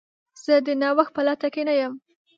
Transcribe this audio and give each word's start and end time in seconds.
زه 0.43 0.55
د 0.65 0.67
نوښت 0.81 1.11
په 1.15 1.21
لټه 1.27 1.47
کې 1.53 1.61
نه 1.69 1.73
یم. 1.79 1.93